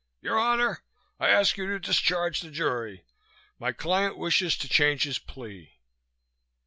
"Your 0.19 0.39
honor! 0.39 0.81
I 1.19 1.29
ask 1.29 1.57
you 1.57 1.67
to 1.67 1.79
discharge 1.79 2.41
the 2.41 2.49
jury. 2.49 3.05
My 3.59 3.71
client 3.71 4.17
wishes 4.17 4.57
to 4.57 4.67
change 4.67 5.03
his 5.03 5.19
plea." 5.19 5.73